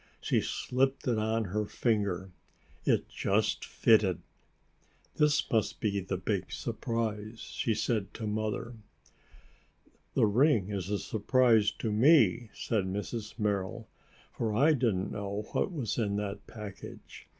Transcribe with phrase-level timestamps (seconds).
[0.19, 2.31] She slipped it on her finger.
[2.85, 4.23] It just fitted.
[5.17, 8.73] "This must be the big surprise," she said to Mother.
[10.15, 13.37] "The ring is a surprise to me," said Mrs.
[13.37, 13.87] Merrill,
[14.31, 17.27] "for I didn't know what was in that package.